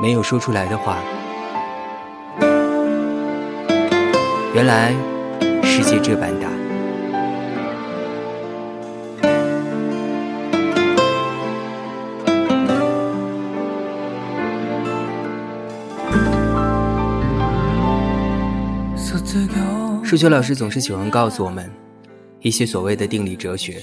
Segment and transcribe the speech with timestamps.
[0.00, 0.98] 没有说出来的话。
[4.54, 4.94] 原来
[5.62, 6.48] 世界这般大。
[20.08, 21.70] 数学老师总是喜欢告诉我们
[22.40, 23.82] 一些所谓的定理哲学。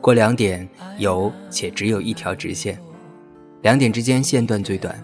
[0.00, 2.76] 过两点有且只有一条直线，
[3.62, 5.02] 两点之间线段最短。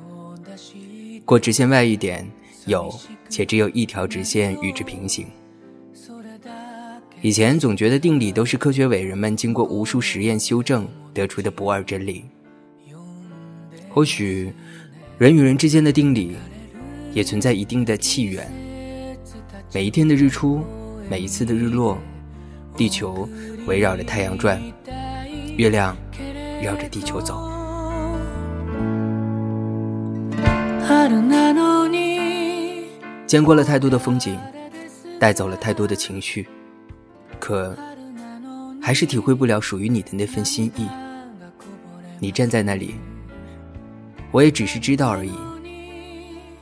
[1.25, 2.27] 过直线外一点
[2.67, 2.93] 有
[3.29, 5.27] 且只有一条直线与之平行。
[7.23, 12.25] 以前总觉得定理都是科学伟人们经过无数实验修正得出的不二真理。
[13.89, 14.53] 或许
[15.19, 16.37] 人与人之间的定理
[17.13, 18.47] 也存在一定的契缘。
[19.73, 20.63] 每一天的日出，
[21.11, 21.99] 每一次的日落，
[22.77, 23.29] 地球
[23.67, 24.63] 围绕着太阳转。
[25.57, 25.97] 月亮
[26.63, 27.51] 绕着地球走，
[33.27, 34.39] 见过了太多的风景，
[35.19, 36.47] 带走了太多的情绪，
[37.41, 37.77] 可
[38.81, 40.87] 还是体会不了属于你的那份心意。
[42.21, 42.95] 你站在那里，
[44.31, 45.33] 我也只是知道而已，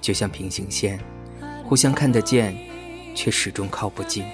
[0.00, 0.98] 就像平行线，
[1.62, 2.56] 互相看得见，
[3.14, 4.24] 却始终靠不近。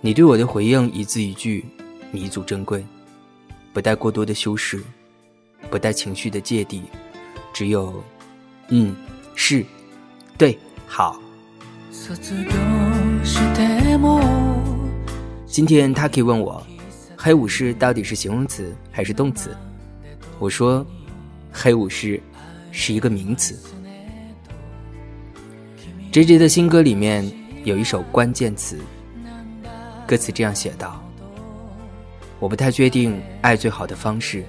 [0.00, 1.64] 你对我的回应一字一句
[2.12, 2.86] 弥足珍贵，
[3.72, 4.82] 不带过多的修饰，
[5.70, 6.82] 不带情绪的芥蒂，
[7.52, 8.02] 只有
[8.68, 8.94] 嗯，
[9.34, 9.64] 是，
[10.36, 11.20] 对，好。
[15.46, 16.64] 今天他可以问我，
[17.16, 19.56] 黑武士到底是形容词还是动词？
[20.38, 20.86] 我说，
[21.52, 22.20] 黑武士
[22.70, 23.58] 是一个名词。
[26.10, 27.30] J J 的新歌里面
[27.64, 28.78] 有一首关键词。
[30.06, 31.02] 歌词这样写道
[32.40, 34.42] ：“我不太确定爱最好的方式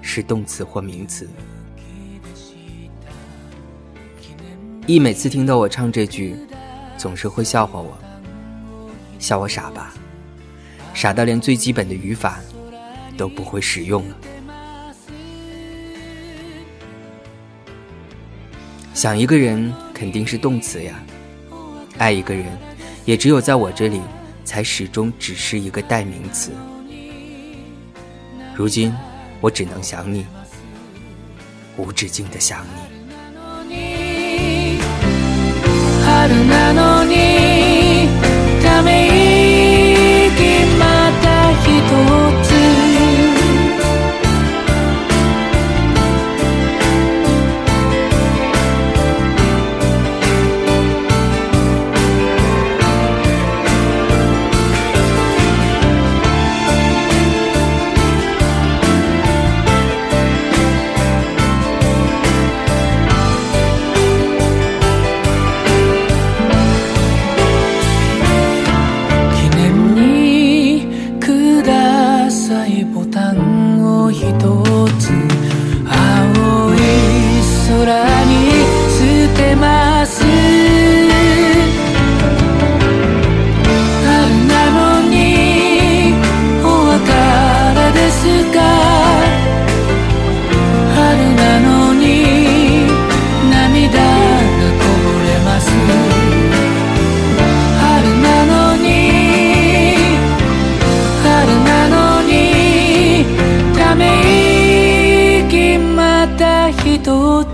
[0.00, 1.28] 是动词或名词。”
[4.86, 6.36] 一每次听到我唱这句，
[6.96, 7.96] 总是会笑话我，
[9.18, 9.94] 笑我傻吧，
[10.94, 12.38] 傻到连最基本的语法
[13.16, 14.16] 都不会使用了。
[18.94, 21.02] 想一个人肯定是动词呀，
[21.98, 22.46] 爱一个人
[23.04, 24.00] 也只有在我这里。
[24.46, 26.52] 才始终只是一个代名词。
[28.54, 28.94] 如今，
[29.46, 30.26] 我只能想你，
[31.76, 32.95] 无止境的想你。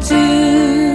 [0.00, 0.91] 知。